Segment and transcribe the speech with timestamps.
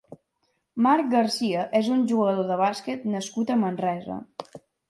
[0.85, 4.21] Marc García és un jugador de bàsquet nascut a Manresa.